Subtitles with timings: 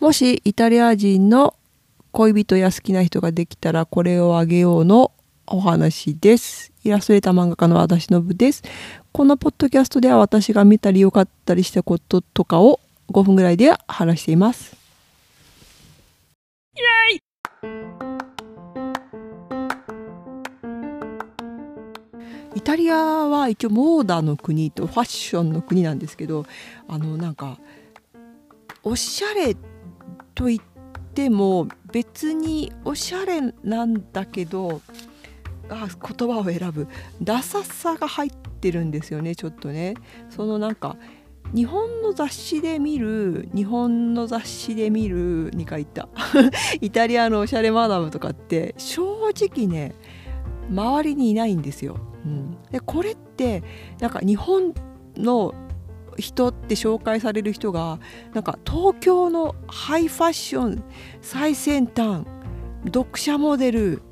[0.00, 1.56] もしイタリア人の
[2.12, 5.10] 恋人や好きな人ができたらこれをあげようの
[5.44, 6.72] お話です。
[6.84, 8.62] イラストレーター漫画家の私の部です。
[9.10, 12.78] このポッドキャストでは私が見たり良かったりしたこととかを
[13.10, 14.76] 5分ぐらいで話しています。
[16.76, 16.80] イ
[17.12, 17.20] エイ
[22.54, 26.46] イタリアは一応モーダの国とファッションの国なんですけど
[26.86, 27.58] あのなんか
[28.84, 29.56] おしゃれ
[30.38, 30.60] と言っ
[31.14, 34.80] ても別におしゃれなんだけど
[35.68, 36.86] あ言葉を選ぶ。
[37.20, 39.94] ダサさが入ってるんですよねちょっとね。
[40.30, 40.96] そのなんか
[41.52, 46.08] 日本の雑誌で見る日本の雑誌で見る2回言った。
[46.80, 49.96] イタリアのおしゃれマダムとかって正直ね
[50.70, 51.96] 周りにいないんですよ。
[52.24, 53.64] うん、でこれって
[53.98, 54.72] なんか日本
[55.16, 55.52] の
[56.18, 57.98] 人って紹介される人が
[58.34, 60.82] なんか東京のハイファッション
[61.20, 62.24] 最先端
[62.86, 64.02] 読者モデル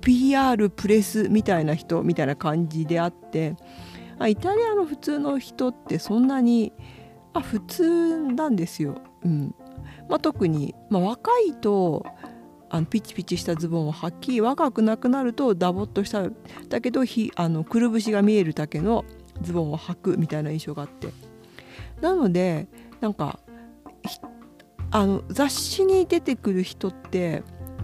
[0.00, 3.56] PR プレスみたいな人みたいな感じであって
[4.26, 6.72] イタリアの普通の人ってそんなに
[7.32, 9.00] あ普通なんですよ。
[9.24, 9.54] うん
[10.08, 12.04] まあ、特に、まあ、若いと
[12.68, 16.24] あのピチピチしたズボンを履き若くなくなるとダボっとした
[16.68, 19.04] だけどひあのくるぶしが見えるだけの
[19.40, 21.08] ズボンを履くみたいな印象があって
[22.02, 22.68] なので
[23.00, 23.38] なんか
[24.90, 27.42] あの雑誌に出てくる人って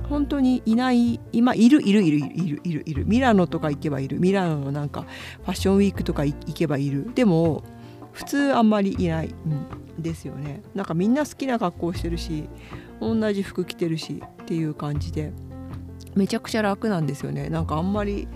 [0.09, 3.07] 本当にいない今いるいるいるいるいるいるいる。
[3.07, 4.21] ミラノとか行けばいる。
[4.21, 5.03] ミラノのなんか
[5.43, 7.11] ファッションウィークとか行けばいる。
[7.15, 7.63] でも
[8.13, 10.63] 普通あんまりいない、うん、ですよね。
[10.75, 12.49] なんかみんな好きな格好してるし
[13.01, 15.33] 同じ服着てるしっていう感じで
[16.15, 17.49] めちゃくちゃ楽なんですよね。
[17.49, 18.29] なんかあんまり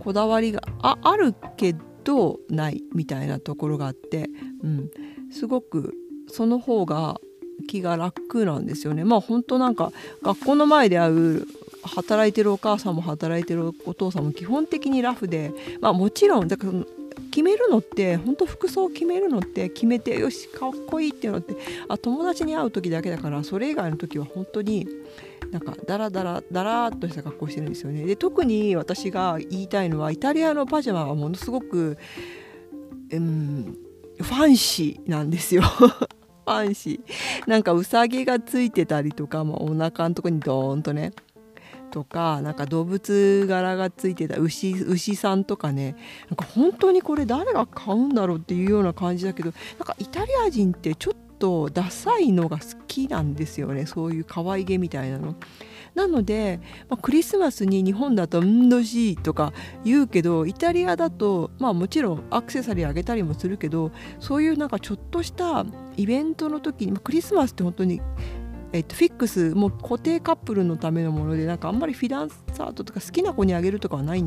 [0.00, 1.74] こだわりがああるけ
[2.04, 4.28] どないみたいなところがあって、
[4.62, 4.90] うん、
[5.30, 5.94] すごく
[6.28, 7.20] その方が
[7.68, 9.04] 気が楽なんですよね。
[9.04, 9.92] まあ本当なんか
[10.22, 11.46] 学校の前で会う
[11.82, 16.72] 働いてるお母さんも働いてるお父さんも基本的にラフで、まあ、もちろんだから
[17.30, 21.56] 決めるのって本当服装を決めるのって決めてよしかっこいいっていうのって
[21.88, 24.86] あ友達に会う時だけだからそれ以外の時は本当に
[25.50, 28.04] なんかダラダラダラっとした格好してるんですよね。
[28.04, 31.98] で特に私が言いたいのはイタリアのパジャマはものすごく、
[33.10, 33.76] うん、
[34.18, 41.12] ファンシーなんですよ ファンシーなんかうさぎがついてたりとか、まあ、お腹のとこにドーンとね
[41.90, 45.96] とかなんか動物柄がついてた牛牛さんとかね
[46.28, 55.34] なんか本当にこれ誰が買うんだろうっていうような感じだけどなんかイタリア人ってちょっとダサいのが好きなんですよねそういう可愛げみたいなの。
[55.96, 59.52] なので、まあ、クリスマスに日本だと「んどしい」とか
[59.84, 63.90] 言うけどイタリアだとまあもちろんアクセサリーあげたりもするけど
[64.20, 68.00] そういうなんかちょっとしたイベントの時に、まあ、クリスマスって本当に
[68.72, 74.24] えっと、フィックスも固定カップルのためのものでなんかあんまりフィダンサートとか好きな子にあげるとかはない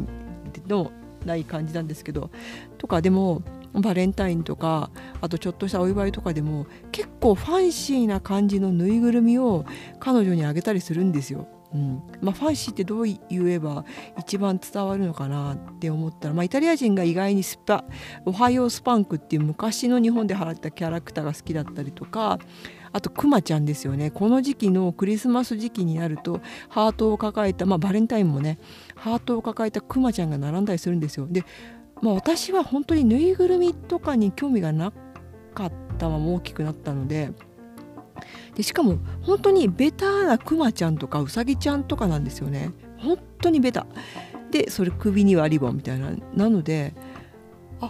[0.68, 0.91] の
[1.25, 2.29] ない感じなんですけど
[2.78, 3.41] とかでも
[3.73, 4.91] バレンタインとか
[5.22, 9.66] あとちょっとしたお祝いとかでも結構ファンシーな感じのぬいぐるみを
[10.00, 11.47] 彼女にあげたりするんですよ。
[11.73, 13.19] うんまあ、ファンシーってどう言
[13.50, 13.84] えば
[14.19, 17.84] 一番伝わるのかなって思ったら、まあ、イタリア人が意外にスパ
[18.25, 22.38] オハイオスパンクっていう昔の日本で払ったキャラクターが好きだったりとか
[22.91, 28.59] あとクマちゃんですよねこの時期のクリスマス時期になるとハートを抱えた、まあ、バレンタインもね
[28.95, 31.28] ハートを抱えたクマちゃんが並んだりするんですよ。
[31.28, 31.44] で
[32.03, 34.91] まあ、私は本当にぬいぐるみとかに興味がな
[35.53, 37.31] かったまま大きくなったので
[38.56, 42.72] でしかも本当にベタなクマちゃんとかウサギちゃんとかなんですよね。
[42.97, 43.88] 本当にベタ。
[44.52, 46.12] でそれ首にはリボンみたいな。
[46.36, 46.94] なので
[47.81, 47.90] あ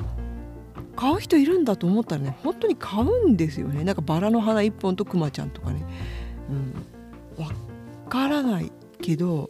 [0.95, 3.84] 買う人いるんだと思ったらね本当に買うんですよね。
[3.84, 5.84] なんかバラの花1本とクマちゃんとかね。
[7.38, 7.44] うん。
[7.44, 7.51] わ
[8.09, 9.50] からないけど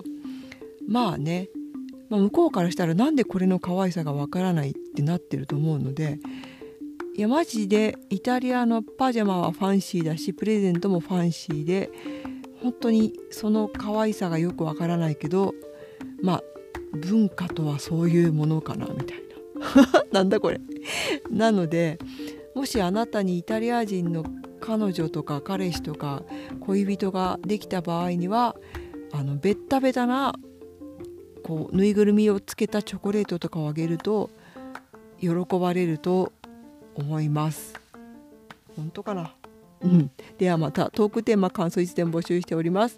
[0.87, 1.49] まあね
[2.13, 6.19] まあ、向こうからしたらなんでこれの可愛さがわからないってなってると思うので
[7.17, 11.89] いやマジでイタリアのパジャマはファンシーだしプレゼントもファンシーで
[12.61, 15.55] 本当にその可愛さがよくわからないけど
[16.21, 16.43] まあ
[16.93, 20.03] 文化とはそういうものかなみたいな。
[20.13, 20.61] なんだこれ。
[21.31, 21.97] なので
[22.53, 24.23] もしあなたにイタリア人の
[24.59, 26.21] 彼女とか彼氏とか
[26.59, 28.55] 恋人ができた場合には
[29.11, 30.35] あのベッタベタな
[31.43, 34.29] こうぬいぐるみをつけたチョコレートとかをあげると
[35.19, 35.29] 喜
[35.59, 36.31] ばれると
[36.95, 37.73] 思います。
[38.75, 39.33] 本当かな？
[39.81, 42.97] うん、ではまたトークテーマ感想いつでも募集しております。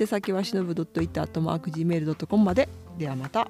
[0.00, 2.68] 宛先はしのぶ .it.gmail.com まで。
[2.96, 3.48] ではまた